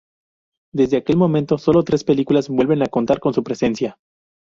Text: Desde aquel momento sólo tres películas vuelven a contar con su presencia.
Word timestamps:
Desde 0.73 0.97
aquel 0.97 1.15
momento 1.15 1.59
sólo 1.59 1.83
tres 1.83 2.03
películas 2.03 2.49
vuelven 2.49 2.81
a 2.81 2.87
contar 2.87 3.19
con 3.19 3.35
su 3.35 3.43
presencia. 3.43 3.99